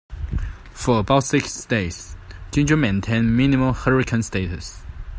For 0.73 0.97
about 1.01 1.25
six 1.25 1.63
days, 1.65 2.15
Ginger 2.51 2.75
maintained 2.75 3.37
minimal 3.37 3.71
hurricane 3.73 4.23
status. 4.23 4.81